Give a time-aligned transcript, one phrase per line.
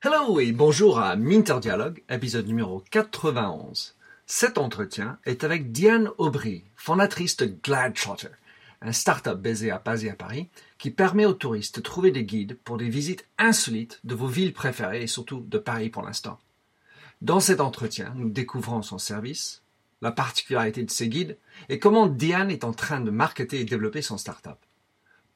[0.00, 3.96] Hello et bonjour à Minter Dialogue, épisode numéro 91.
[4.26, 8.28] Cet entretien est avec Diane Aubry, fondatrice de Gladtrotter,
[8.80, 10.46] un start-up basé à, basé à Paris
[10.78, 14.52] qui permet aux touristes de trouver des guides pour des visites insolites de vos villes
[14.52, 16.38] préférées et surtout de Paris pour l'instant.
[17.20, 19.62] Dans cet entretien, nous découvrons son service,
[20.00, 21.38] la particularité de ses guides
[21.68, 24.58] et comment Diane est en train de marketer et développer son start-up.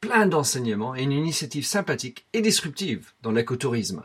[0.01, 4.05] Plein d'enseignements et une initiative sympathique et disruptive dans l'écotourisme.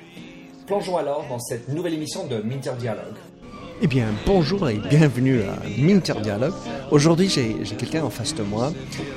[0.67, 3.15] Plongeons alors dans cette nouvelle émission de Minter Dialogue.
[3.81, 6.53] Eh bien, bonjour et bienvenue à Minter Dialogue.
[6.91, 8.71] Aujourd'hui, j'ai quelqu'un en face de moi,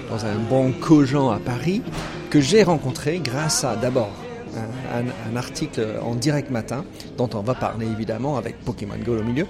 [0.08, 1.82] dans un bon cogent à Paris,
[2.30, 4.10] que j'ai rencontré grâce à d'abord
[4.56, 6.84] un, article en direct matin,
[7.18, 9.46] dont on va parler évidemment avec Pokémon Go au milieu,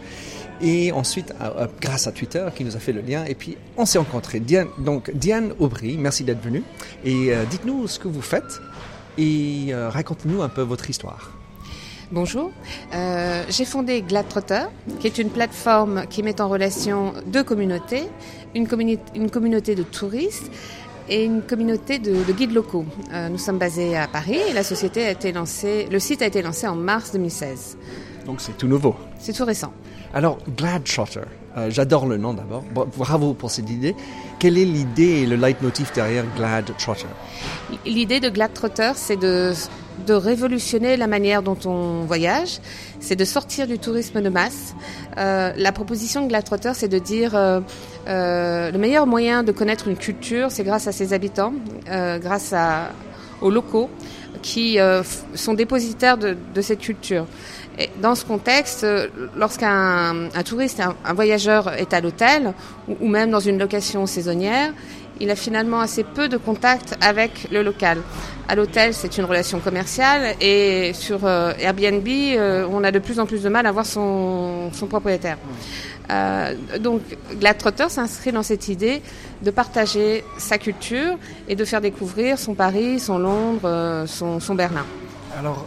[0.60, 1.32] et ensuite
[1.80, 4.42] grâce à Twitter qui nous a fait le lien, et puis on s'est rencontrés.
[4.78, 6.64] Donc Diane Aubry, merci d'être venue,
[7.04, 8.60] et euh, dites-nous ce que vous faites,
[9.16, 11.30] et euh, racontez-nous un peu votre histoire.
[12.14, 12.52] Bonjour,
[12.94, 14.66] Euh, j'ai fondé Gladtrotter,
[15.00, 18.04] qui est une plateforme qui met en relation deux communautés,
[18.54, 20.48] une, communi- une communauté de touristes
[21.08, 22.84] et une communauté de, de guides locaux.
[23.12, 26.26] Euh, nous sommes basés à Paris et la société a été lancée, le site a
[26.26, 27.78] été lancé en mars 2016.
[28.26, 28.94] Donc c'est tout nouveau.
[29.18, 29.72] C'est tout récent.
[30.14, 31.20] Alors, Gladtrotter,
[31.56, 32.62] euh, j'adore le nom d'abord.
[32.72, 33.96] Bra- Bravo pour cette idée.
[34.38, 37.06] Quelle est l'idée et le leitmotiv derrière Gladtrotter
[37.84, 39.52] L'idée de Gladtrotter, c'est de,
[40.06, 42.60] de révolutionner la manière dont on voyage,
[43.00, 44.74] c'est de sortir du tourisme de masse.
[45.18, 47.60] Euh, la proposition de Gladtrotter, c'est de dire euh,
[48.06, 51.54] euh, le meilleur moyen de connaître une culture, c'est grâce à ses habitants,
[51.86, 52.90] grâce à,
[53.40, 53.90] aux locaux
[54.42, 55.02] qui euh,
[55.34, 57.26] sont dépositaires de, de cette culture.
[57.78, 62.52] Et dans ce contexte, euh, lorsqu'un un touriste, un, voyageur est à l'hôtel
[62.88, 64.72] ou, ou même dans une location saisonnière,
[65.20, 67.98] il a finalement assez peu de contact avec le local.
[68.48, 73.18] À l'hôtel, c'est une relation commerciale et sur euh, Airbnb, euh, on a de plus
[73.18, 75.38] en plus de mal à voir son, son propriétaire.
[76.10, 77.00] Euh, donc,
[77.40, 79.02] Gladtrotter s'inscrit dans cette idée
[79.42, 84.54] de partager sa culture et de faire découvrir son Paris, son Londres, euh, son, son
[84.54, 84.84] Berlin.
[85.38, 85.66] Alors,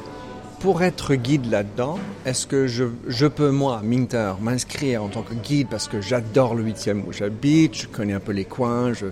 [0.59, 5.33] pour être guide là-dedans, est-ce que je, je peux, moi, Minter, m'inscrire en tant que
[5.33, 9.07] guide parce que j'adore le 8e où j'habite, je connais un peu les coins, je,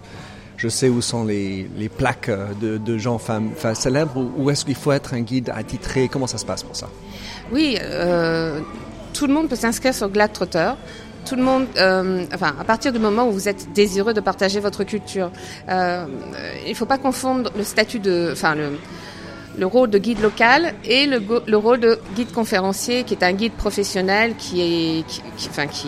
[0.58, 4.32] je sais où sont les, les plaques euh, de, de gens femmes, enfin, célèbres, ou,
[4.38, 6.08] ou est-ce qu'il faut être un guide attitré?
[6.08, 6.88] Comment ça se passe pour ça?
[7.52, 8.62] Oui, euh,
[9.14, 10.72] tout le monde peut s'inscrire sur Gladtrotter.
[11.26, 14.60] Tout le monde, euh, enfin, à partir du moment où vous êtes désireux de partager
[14.60, 15.32] votre culture,
[15.70, 16.06] euh,
[16.66, 18.78] il ne faut pas confondre le statut de, enfin, le,
[19.58, 23.34] le rôle de guide local et le, le rôle de guide conférencier, qui est un
[23.34, 25.06] guide professionnel qui est,
[25.50, 25.88] enfin, qui,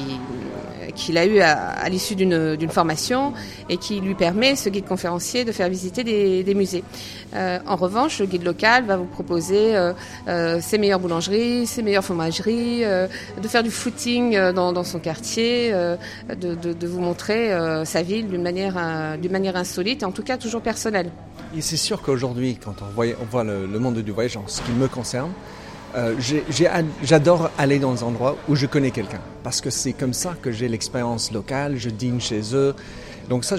[0.97, 3.31] qu'il a eu à, l'issue d'une formation
[3.69, 6.83] et qui lui permet, ce guide conférencier, de faire visiter des, musées.
[7.35, 9.93] Euh, en revanche, le guide local va vous proposer euh,
[10.27, 16.87] euh, ses meilleures boulangeries, ses meilleures fromageries, de faire du footing dans, son quartier, de,
[16.87, 17.51] vous montrer
[17.85, 18.77] sa ville d'une manière,
[19.55, 21.11] insolite et en tout cas toujours personnelle.
[21.55, 24.87] Et c'est sûr qu'aujourd'hui, quand on voit, le monde du voyage, en ce qui me
[24.87, 25.31] concerne,
[25.97, 26.15] euh,
[27.03, 29.19] j'adore aller dans des endroits où je connais quelqu'un.
[29.43, 32.75] Parce que c'est comme ça que j'ai l'expérience locale, je dîne chez eux.
[33.29, 33.55] Donc ça,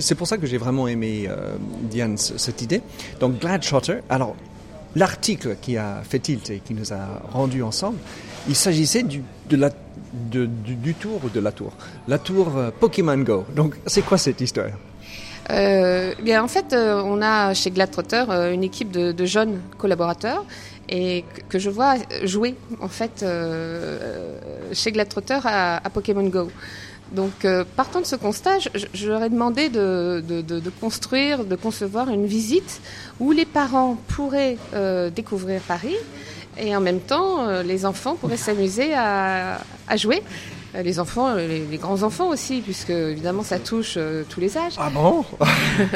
[0.00, 2.80] c'est pour ça que j'ai vraiment aimé, euh, Diane, ce- cette idée.
[3.20, 4.34] Donc Gladtrotter, alors
[4.96, 7.98] l'article qui a fait tilt et qui nous a rendu ensemble,
[8.48, 9.22] il s'agissait du,
[10.98, 11.72] tour ou de la tour?
[12.08, 13.44] La tour euh, Pokémon Go.
[13.54, 14.70] Donc c'est quoi cette histoire?
[15.50, 20.44] Euh, eh en fait, on a chez Gladtrotter euh, une équipe de jeunes collaborateurs
[20.92, 24.38] et que, je vois jouer en fait euh,
[24.72, 26.50] chez Gladtrotter à, à Pokémon Go.
[27.12, 28.58] Donc, euh, partant de ce constat,
[28.94, 30.22] je, leur ai demandé de,
[30.80, 32.80] construire, de concevoir une visite
[33.20, 35.96] où les parents pourraient euh, découvrir Paris
[36.58, 39.58] et en même temps, les enfants pourraient s'amuser à
[39.96, 40.22] jouer.
[40.74, 44.74] Euh, les enfants, les, les grands-enfants aussi, puisque évidemment ça touche euh, tous les âges.
[44.78, 45.22] Ah bon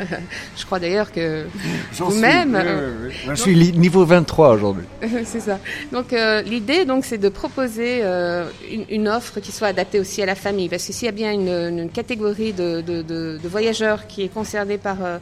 [0.57, 1.47] Je crois d'ailleurs que
[1.93, 2.55] vous-même...
[2.57, 3.11] euh.
[3.29, 4.85] Je suis niveau 23 aujourd'hui.
[5.25, 5.59] c'est ça.
[5.93, 10.23] Donc euh, l'idée donc c'est de proposer euh, une, une offre qui soit adaptée aussi
[10.23, 11.49] à la famille, parce que s'il y a bien une,
[11.79, 15.19] une catégorie de, de- de- de voyageurs qui est concernée par euh,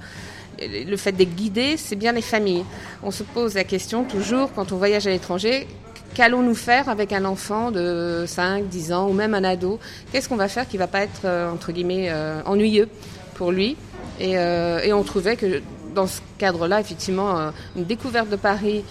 [0.60, 2.64] le fait d'être guidé, c'est bien les familles.
[3.02, 5.66] On se pose la question toujours quand on voyage à l'étranger.
[6.14, 9.80] Qu'allons-nous faire avec un enfant de 5, 10 ans ou même un ado?
[10.12, 12.88] Qu'est-ce qu'on va faire qui va pas être, euh, entre guillemets, euh, ennuyeux
[13.34, 13.76] pour lui?
[14.20, 15.60] Et, euh, et on trouvait que
[15.92, 18.84] dans ce cadre-là, effectivement, une découverte de Paris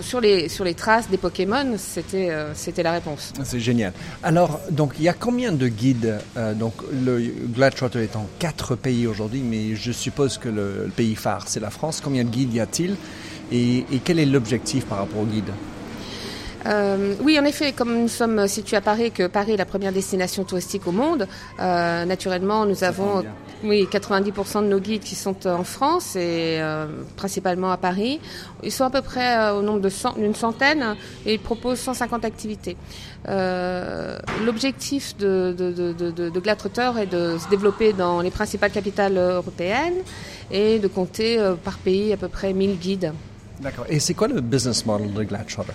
[0.00, 3.32] sur, les, traces des Pokémon, c'était la réponse.
[3.42, 3.92] C'est génial.
[4.22, 6.18] Alors, donc, il y a combien de guides
[6.54, 11.14] Donc, le Globetrotter est en quatre pays aujourd'hui, mais je suppose que le, le pays
[11.14, 12.00] phare, c'est la France.
[12.02, 12.96] Combien de guides y a-t-il?
[13.52, 15.52] Et, et quel est l'objectif par rapport aux guides?
[16.66, 19.92] Euh, oui, en effet, comme nous sommes situés à Paris, que Paris est la première
[19.92, 21.28] destination touristique au monde,
[21.60, 23.22] euh, naturellement, nous avons
[23.64, 28.20] oui 90% de nos guides qui sont en France et euh, principalement à Paris.
[28.62, 32.76] Ils sont à peu près euh, au nombre d'une centaine et ils proposent 150 activités.
[33.28, 38.30] Euh, L'objectif de, de, de, de, de, de Globetrotter est de se développer dans les
[38.30, 40.02] principales capitales européennes
[40.50, 43.12] et de compter euh, par pays à peu près 1000 guides.
[43.60, 43.86] D'accord.
[43.88, 45.72] Et c'est quoi le business model de Globetrotter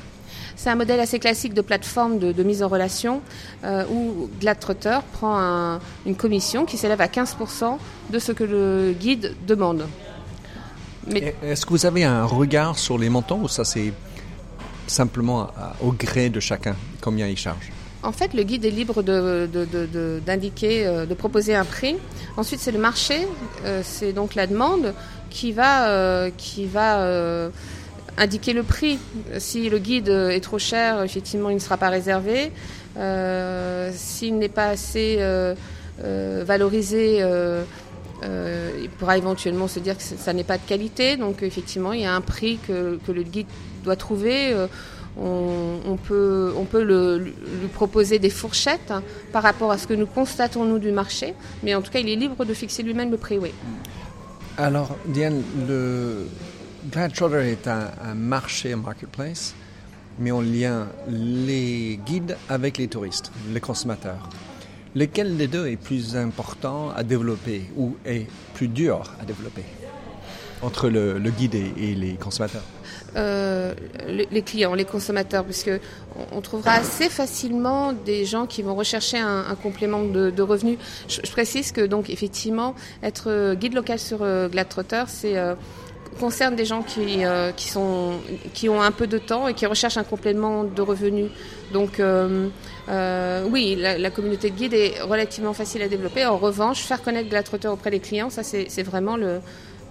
[0.61, 3.21] C'est un modèle assez classique de plateforme de, de mise en relation
[3.63, 7.77] euh, où Globetrotter prend un- une commission qui s'élève à 15%
[8.09, 9.87] de ce que le guide demande.
[11.07, 13.93] Mais Est-ce que vous avez un regard sur les montants ou ça c'est
[14.85, 17.71] simplement à- au gré de chacun combien il charge?
[18.03, 21.63] En fait, le guide est libre de- de- de- de- d'indiquer, euh, de, proposer un
[21.65, 21.95] prix.
[22.35, 23.25] Ensuite, c'est le marché,
[23.63, 24.93] euh, c'est donc la demande
[25.29, 27.49] qui va, euh, qui va euh,
[28.19, 28.99] indiquer le prix.
[29.37, 32.51] Si le guide est trop cher, effectivement, il ne sera pas réservé.
[32.97, 35.55] Euh, S'il n'est pas assez euh,
[36.03, 37.23] euh, valorisé,
[38.21, 41.17] il pourra éventuellement se dire que ça n'est pas de qualité.
[41.17, 43.47] Donc, effectivement, il y a un prix que, le guide
[43.83, 44.55] doit trouver.
[45.21, 47.33] On, peut, on peut lui
[47.73, 51.33] proposer des fourchettes hein, par rapport à ce que nous constatons, nous, du marché.
[51.63, 53.51] Mais en tout cas, il est libre de fixer lui-même le prix, oui.
[54.57, 56.25] Alors, Diane, le
[56.85, 59.53] Globetrotter est un, marché, un marketplace,
[60.17, 64.29] mais on lien les guides avec les touristes, les consommateurs.
[64.95, 69.63] Lequel des deux est plus important à développer ou est plus dur à développer
[70.61, 72.63] entre le, guide et, les consommateurs?
[73.15, 73.73] Euh,
[74.07, 75.71] les, clients, les consommateurs, puisque
[76.31, 80.77] on, trouvera assez facilement des gens qui vont rechercher un, complément de, revenus.
[81.07, 85.55] Je, je précise que donc effectivement, être euh, guide local sur euh, Globetrotter, c'est euh,
[86.19, 88.19] concerne des gens qui, euh, qui, sont,
[88.53, 91.31] qui ont un peu de temps et qui recherchent un complément de revenus.
[91.73, 92.49] Donc euh,
[92.89, 96.25] euh, oui, la, la communauté de guides est relativement facile à développer.
[96.25, 99.39] En revanche, faire connaître Globetrotter auprès des clients, ça c'est vraiment le,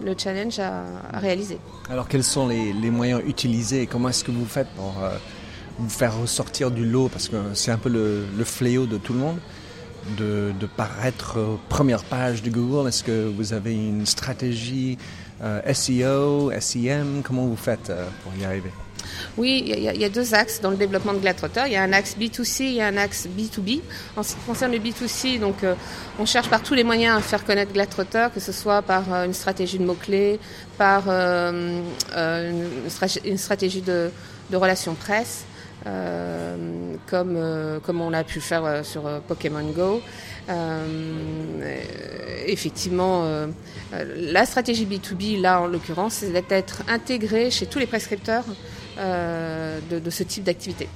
[0.04, 0.84] le challenge à,
[1.18, 1.58] réaliser.
[1.90, 4.94] Alors, quels sont les, moyens utilisés et comment est-ce que vous faites pour
[5.78, 7.08] vous faire ressortir du lot?
[7.08, 9.38] Parce que c'est un peu le, fléau de tout le monde,
[10.16, 11.38] de, de paraître
[11.68, 12.88] première page de Google.
[12.88, 14.98] Est-ce que vous avez une stratégie
[15.72, 18.70] SEO, SEM Comment vous faites euh, pour y arriver?
[19.36, 21.62] Oui, il y, a- deux axes dans le développement de Globetrotter.
[21.66, 23.80] Il y a un axe B2C et un axe B2B.
[24.16, 25.74] En ce qui concerne le B2C, donc, euh,
[26.18, 29.24] on cherche par tous les moyens à faire connaître Globetrotter, que ce soit par euh,
[29.24, 30.40] une stratégie de mots-clés,
[30.76, 31.80] par euh,
[32.16, 32.68] euh,
[33.24, 34.10] une, stratégie de
[34.52, 35.44] relations presse,
[35.86, 36.56] euh,
[37.06, 40.00] comme, euh, comme on l'a pu faire euh, sur Pokémon Go.
[42.46, 43.24] Effectivement,
[43.92, 48.44] la stratégie B2B, là en l'occurrence, c'est d'être intégrée chez tous les prescripteurs
[48.96, 50.88] de, de ce type d'activité.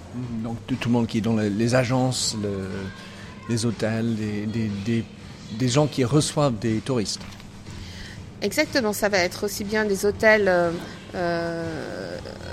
[0.42, 2.68] Donc, tout, le monde qui est dans le- les agences, le-
[3.48, 5.04] les hôtels, des, des, des,
[5.58, 7.20] des gens qui reçoivent des touristes.
[8.40, 10.48] Exactement, ça va être aussi bien des hôtels
[11.14, 12.11] euh,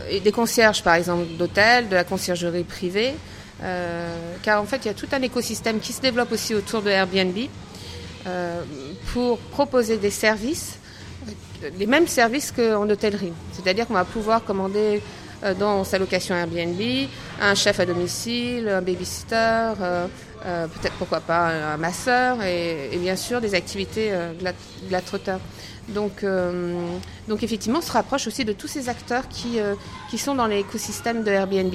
[0.10, 3.14] et des concierges, par exemple, d'hôtels, de la conciergerie privée,
[3.64, 6.82] euh, car en fait, il y a tout un écosystème qui se développe aussi autour
[6.82, 7.38] de Airbnb
[8.28, 8.62] euh,
[9.14, 10.78] pour proposer des services,
[11.64, 13.34] euh, les mêmes services qu'en hôtellerie.
[13.54, 15.02] C'est-à-dire qu'on va pouvoir commander
[15.44, 16.82] euh, dans sa location Airbnb
[17.42, 19.36] un chef à domicile, un babysitter,
[19.82, 20.08] euh,
[20.46, 24.54] euh, peut-être pourquoi pas un, masseur et, bien sûr des activités euh, glat-
[24.88, 25.36] Globetrotter.
[25.94, 26.80] Donc, euh,
[27.28, 29.76] donc effectivement, on se rapproche aussi de tous ces acteurs qui, euh,
[30.10, 31.74] qui sont dans l'écosystème de Airbnb.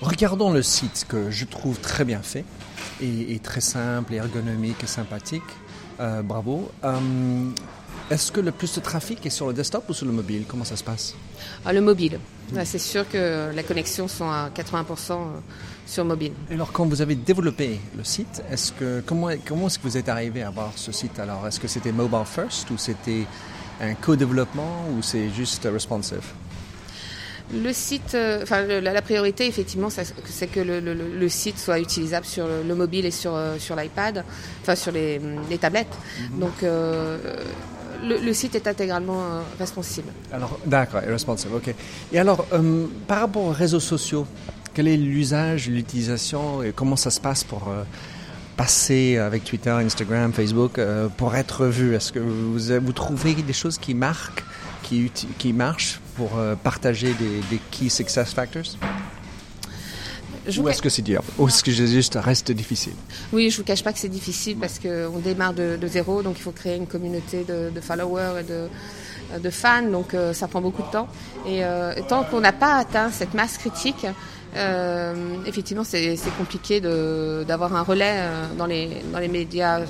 [0.00, 2.44] Regardons le site que je trouve très bien fait
[3.02, 5.42] et, et très simple, ergonomique et sympathique.
[6.00, 6.70] Euh, bravo.
[8.10, 10.44] Est-ce que le plus de trafic est sur le desktop ou sur le mobile?
[10.48, 11.14] Comment ça se passe?
[11.64, 12.18] Ah, Le mobile.
[12.64, 15.18] C'est sûr que les connexions sont à 80%
[15.86, 16.32] sur mobile.
[16.50, 20.08] alors, quand vous avez développé le site, est-ce que comment comment est-ce que vous êtes
[20.08, 21.18] arrivé à avoir ce site?
[21.18, 23.26] Alors, est-ce que c'était mobile first ou c'était
[23.80, 26.22] un co-développement ou c'est juste responsive?
[27.52, 32.74] Le site, euh, enfin la, priorité effectivement, c'est que le, site soit utilisable sur le,
[32.74, 34.24] mobile et sur, euh, sur l'iPad,
[34.62, 35.20] enfin sur les,
[35.60, 35.88] tablettes.
[36.32, 36.38] Mhm.
[36.38, 37.18] Donc euh,
[38.02, 40.04] le, site est intégralement responsive.
[40.32, 41.74] Alors d'accord, responsive, ok.
[42.12, 42.46] Et alors
[43.06, 44.26] par rapport aux réseaux sociaux,
[44.74, 47.68] quel est l'usage, l'utilisation et comment ça se passe pour
[48.56, 50.80] passer avec Twitter, Instagram, Facebook
[51.16, 51.94] pour être vu?
[51.94, 54.44] Est-ce que vous, trouvez des choses qui marquent
[55.38, 58.76] qui, marchent pour euh, partager des, key success factors?
[60.58, 62.94] Ou est-ce que c'est dur Ou est-ce que juste reste difficile
[63.32, 66.36] Oui, je ne vous cache pas que c'est difficile parce qu'on démarre de, zéro, donc
[66.38, 70.60] il faut créer une communauté de, followers et de, de fans, donc euh, ça prend
[70.60, 71.08] beaucoup de temps.
[71.46, 74.06] Et euh, tant qu'on n'a pas atteint cette masse critique,
[75.46, 78.24] effectivement, c'est compliqué d'avoir un relais
[78.58, 79.80] dans, les, dans les médias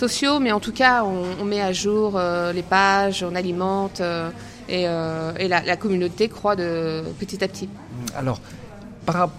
[0.00, 4.30] sociaux, mais en tout cas, on, met à jour euh, les pages, on alimente euh,
[4.68, 7.68] et, euh, la, communauté croît de petit à petit.
[8.16, 8.40] Alors,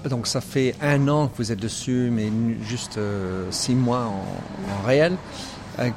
[0.10, 2.32] donc ça fait un an que vous êtes dessus, mais
[2.68, 3.00] juste
[3.52, 5.16] six mois en, réel.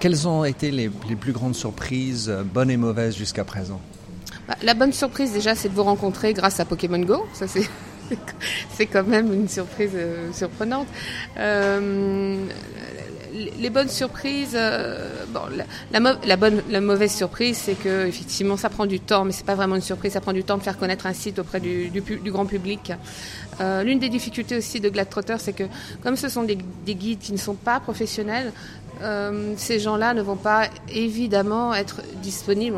[0.01, 3.81] quelles ont été les, plus grandes surprises, bonnes et mauvaises jusqu'à présent?
[4.47, 7.27] Bah, La bonne surprise déjà, c'est de vous rencontrer grâce à Pokémon Go.
[7.33, 7.69] Ça c'est
[8.77, 9.97] c'est quand même une surprise
[10.33, 10.87] surprenante
[13.35, 15.41] les bonnes surprises, euh, bon,
[15.91, 19.57] la, bonne, la mauvaise surprise, c'est que effectivement, ça prend du temps, mais c'est pas
[19.57, 20.13] vraiment une surprise.
[20.13, 21.91] Ça prend du temps de faire connaître un site auprès du,
[22.27, 22.93] grand public.
[23.61, 25.65] Euh, l'une des difficultés aussi de Gladtrotter, c'est que
[26.03, 28.53] comme ce sont des, guides qui ne sont pas professionnels,
[29.03, 32.77] euh, ces gens-là ne vont pas évidemment être disponibles.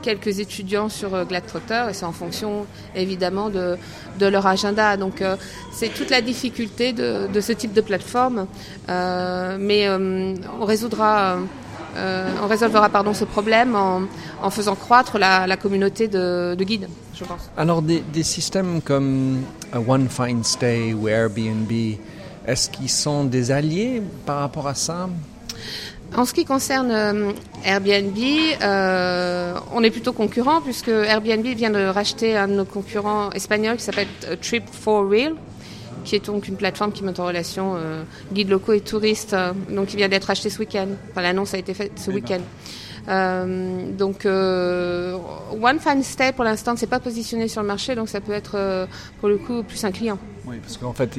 [0.00, 3.76] Quelques étudiants sur euh, Gladtrotter et c'est en fonction évidemment de,
[4.20, 4.96] leur agenda.
[4.96, 5.36] Donc euh,
[5.72, 8.46] c'est toute la difficulté de, ce type de plateforme,
[8.88, 11.38] euh, mais on résoudra.
[11.96, 17.50] on résolvera pardon, ce problème en, faisant croître la, communauté de, de, guides, je pense.
[17.56, 21.70] Alors des, des systèmes comme One Fine Stay ou Airbnb,
[22.46, 25.08] est-ce qu'ils sont des alliés par rapport à ça?
[26.16, 27.32] En ce qui concerne euh,
[27.64, 28.16] Airbnb,
[28.62, 33.76] euh, on est plutôt concurrent puisque Airbnb vient de racheter un de nos concurrents espagnols
[33.76, 35.34] qui s'appelle euh, Trip for Real,
[36.04, 37.76] qui est donc une plateforme qui met en relation
[38.32, 39.36] guides locaux et touristes.
[39.68, 40.88] donc, il vient d'être acheté ce week-end.
[41.10, 42.40] Enfin, l'annonce a été faite ce week-end.
[43.08, 48.08] Euh, donc One Fine Stay pour l'instant ne s'est pas positionné sur le marché, donc
[48.08, 48.86] ça peut être
[49.20, 50.18] pour le coup plus un client.
[50.48, 51.18] Oui, parce qu'en fait,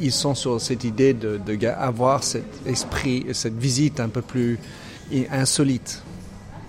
[0.00, 4.58] ils, sont sur cette idée de, avoir cet esprit, cette visite un peu plus
[5.30, 6.02] insolite.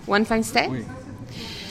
[0.08, 0.86] One Fine Stay Oui.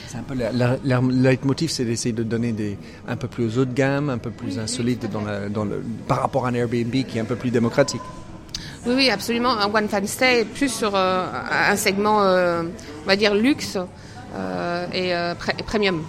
[0.07, 2.77] C'est un peu le leitmotiv, c'est d'essayer de donner des
[3.07, 6.45] un peu plus haut de gamme, un peu plus insolite dans, dans le, par rapport
[6.45, 8.01] à un Airbnb qui est un peu plus démocratique.
[8.85, 9.57] Oui, oui, absolument.
[9.57, 12.63] Un One Fine Stay est plus sur euh, un segment, euh,
[13.03, 13.77] on va dire, luxe
[14.35, 16.03] euh, et, premium.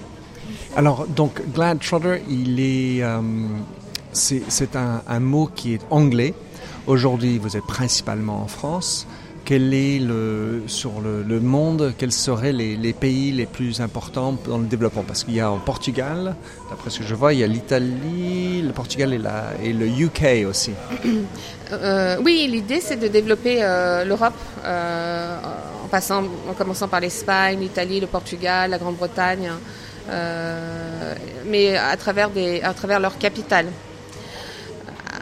[0.77, 3.03] Alors, donc, Glad Trotter, il est
[4.13, 6.35] c'est un, mot qui est anglais.
[6.87, 9.07] Aujourd'hui, vous êtes principalement en France.
[9.45, 14.67] Quel est le, sur le, monde, quels seraient les, pays les plus importants dans le
[14.67, 15.05] développement?
[15.05, 16.37] Parce qu'il y a en Portugal,
[16.69, 19.19] d'après ce que je vois, il y a l'Italie, le Portugal
[19.63, 20.73] et, le UK aussi.
[21.71, 24.33] Euh, oui, l'idée c'est de développer euh, l'Europe
[24.65, 25.37] euh,
[25.85, 29.51] en, passant, en commençant par l'Espagne, l'Italie, le Portugal, la Grande-Bretagne,
[31.45, 33.67] mais à travers, des, à travers leur capitale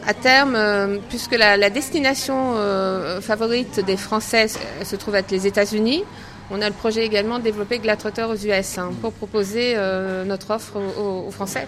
[0.07, 6.05] à terme, euh, puisque la, destination euh, favorite des Français se trouve être les États-Unis,
[6.51, 10.53] on a le projet également de développer Gladtrotter aux US hein, pour proposer euh, notre
[10.53, 11.67] offre aux, Français.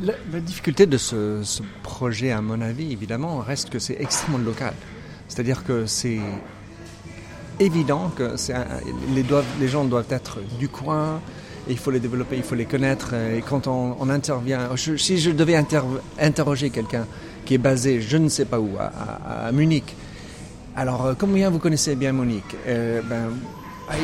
[0.00, 1.42] La, difficulté de ce,
[1.82, 4.72] projet, à mon avis, évidemment, reste que c'est extrêmement local.
[5.28, 6.20] C'est-à-dire que c'est
[7.60, 8.34] évident que
[9.14, 9.24] les,
[9.60, 11.20] les, gens doivent être du coin,
[11.68, 13.12] et il faut les développer, il faut les connaître.
[13.12, 15.62] Et quand on, intervient, si je devais
[16.18, 17.06] interroger quelqu'un
[17.44, 19.94] qui est basé je ne sais pas où, à, Munich.
[20.76, 23.30] Alors, euh, combien vous connaissez bien Munich euh, ben,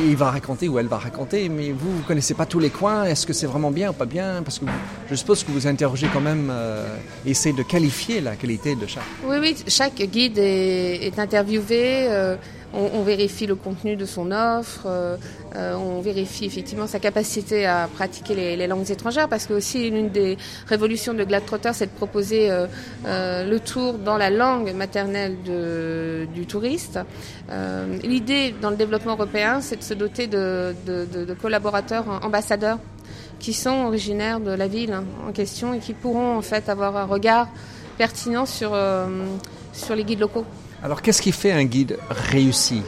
[0.05, 3.05] il va raconter ou elle va raconter, mais vous, vous connaissez pas tous les coins.
[3.05, 4.43] Est-ce que c'est vraiment bien ou pas bien?
[4.43, 4.65] Parce que
[5.09, 6.95] je suppose que vous interrogez quand même, euh,
[7.25, 9.03] essayez de qualifier la qualité de chaque.
[9.25, 12.37] Oui, oui, chaque guide est, interviewé.
[12.73, 14.87] On, vérifie le contenu de son offre,
[15.55, 20.37] on vérifie effectivement sa capacité à pratiquer les, langues étrangères, parce que aussi l'une des
[20.67, 22.49] révolutions de Globetrotter, c'est de proposer
[23.05, 25.37] le tour dans la langue maternelle
[26.33, 26.99] du touriste.
[28.03, 32.79] L'idée dans le développement européen, c'est de se doter de, de collaborateurs ambassadeurs
[33.41, 34.95] qui sont originaires de la ville
[35.27, 37.47] en question et qui pourront en fait avoir un regard
[37.97, 39.07] pertinent sur, euh,
[39.73, 40.45] sur les guides locaux.
[40.83, 42.81] Alors qu'est-ce qui fait un guide réussi?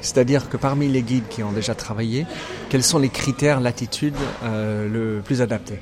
[0.00, 2.26] C'est-à-dire que parmi les guides qui ont déjà travaillé,
[2.68, 4.14] quels sont les critères, l'attitude
[4.44, 5.78] euh, le plus adaptés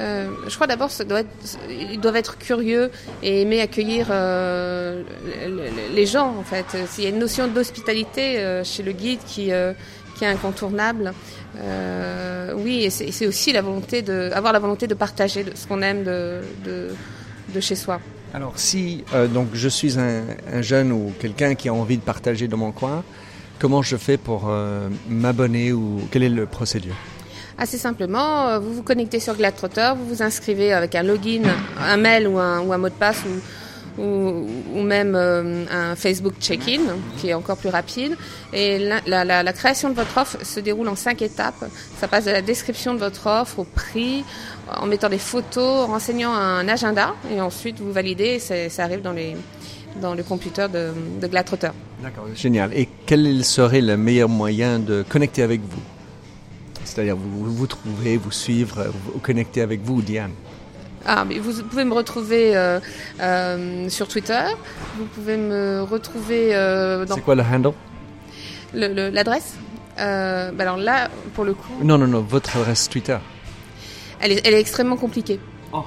[0.00, 0.90] euh, je crois d'abord
[1.70, 2.90] ils doivent être curieux
[3.22, 4.08] et aimer accueillir
[5.94, 6.64] les gens en fait.
[6.98, 9.76] Il y a une notion d'hospitalité chez le guide qui, est
[10.22, 11.12] incontournable.
[11.58, 16.04] Euh, oui, c'est aussi la volonté de, avoir la volonté de partager ce qu'on aime
[16.04, 18.00] de, chez soi.
[18.34, 20.24] Alors, si euh, donc je suis un,
[20.60, 23.04] jeune ou quelqu'un qui a envie de partager dans mon coin,
[23.60, 26.96] comment je fais pour euh, m'abonner ou quelle est le procédure?
[27.58, 31.42] Assez simplement, vous vous connectez sur Gladtrotter, vous vous inscrivez avec un login,
[31.78, 33.40] un mail ou un, ou un mot de passe ou
[33.98, 36.80] ou, même euh, un Facebook check-in
[37.18, 38.16] qui est encore plus rapide.
[38.52, 41.64] Et la, la, la, création de votre offre se déroule en cinq étapes.
[41.98, 44.24] Ça passe de la description de votre offre au prix,
[44.76, 48.40] en mettant des photos, en renseignant un agenda, et ensuite vous validez.
[48.50, 49.36] Et ça arrive dans les
[50.00, 51.70] dans le computer de, de Glatrotter.
[52.02, 52.72] D'accord, génial.
[52.74, 55.82] Et quel serait le meilleur moyen de connecter avec vous?
[56.84, 60.32] C'est-à-dire vous vous trouvez, vous suivre, vous connecter avec vous, Diane?
[61.06, 62.80] Ah, mais vous pouvez me retrouver euh,
[63.20, 64.42] euh, sur Twitter.
[64.98, 67.16] Vous pouvez me retrouver euh, dans.
[67.16, 67.72] C'est quoi le handle?
[68.72, 69.54] L'adresse?
[69.96, 71.72] Bah Alors là, pour le coup.
[71.82, 73.18] Non, non, non, votre adresse Twitter.
[74.20, 75.38] Elle est, elle est extrêmement compliquée.
[75.72, 75.84] Oh,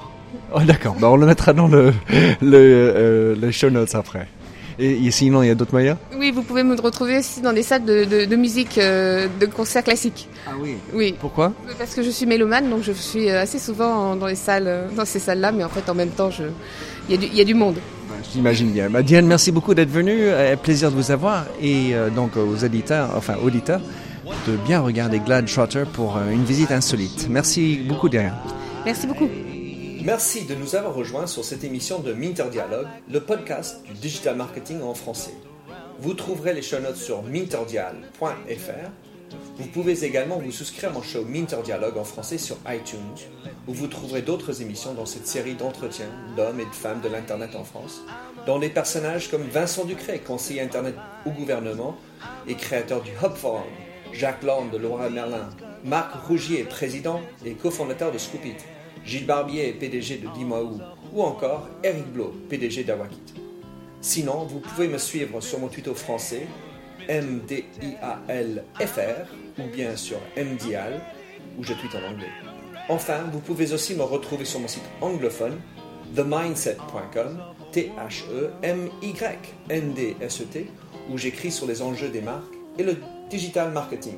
[0.53, 0.95] oh d'accord.
[0.99, 1.93] Bah, on le mettra dans le,
[2.41, 4.27] le, le show notes après.
[4.79, 7.63] Et, sinon, il y a d'autres moyens Oui, vous pouvez me retrouver aussi dans des
[7.63, 10.29] salles de, de, musique, euh, de concerts classiques.
[10.45, 11.15] Ah oui Oui.
[11.19, 14.67] Pourquoi Parce que je suis mélomane, donc je suis euh, assez souvent dans, les salles,
[14.67, 16.29] euh, dans ces salles-là, mais en fait, en même temps,
[17.09, 17.77] il y, y, a du monde.
[18.31, 18.89] J'imagine bien.
[18.89, 20.27] Bah, Diane, merci beaucoup d'être venue.
[20.61, 21.45] plaisir de vous avoir.
[21.61, 23.81] Et donc aux éditeurs, enfin auditeurs,
[24.47, 27.27] de bien regarder Glad Trotter pour une visite insolite.
[27.29, 28.33] Merci beaucoup, Diane.
[28.85, 29.29] Merci beaucoup.
[30.07, 34.37] Merci de nous avoir rejoints sur cette émission de Minter Dialogue, le podcast du digital
[34.37, 35.33] marketing en français.
[35.99, 38.89] Vous trouverez les show notes sur minterdial.fr.
[39.57, 43.01] Vous pouvez également vous souscrire à mon show Minter Dialogue en français sur iTunes,
[43.67, 47.53] où vous trouverez d'autres émissions dans cette série d'entretiens d'hommes et de femmes de l'Internet
[47.57, 48.01] en France,
[48.45, 50.95] dont des personnages comme Vincent Ducret, conseiller Internet
[51.25, 51.97] au gouvernement
[52.47, 53.63] et créateur du Hub Forum,
[54.13, 55.49] Jacques Land de Laura Merlin,
[55.83, 58.55] Marc Rougier, président et cofondateur de Scoopit,
[59.05, 60.79] Gilles Barbier, PDG de Dimaou,
[61.13, 63.33] ou encore Eric Blo, PDG d'Awakit.
[64.01, 66.47] Sinon, vous pouvez me suivre sur mon Twitter français,
[67.09, 68.55] MDIALFR,
[69.59, 71.01] ou bien sur MDIAL,
[71.57, 72.31] où je tweete en anglais.
[72.89, 75.59] Enfin, vous pouvez aussi me retrouver sur mon site anglophone,
[76.15, 78.17] themindset.com, T-H-E-M-Y-N-D-S-E-T,
[81.09, 82.95] où j'écris sur les enjeux des marques et le
[83.29, 84.17] digital marketing.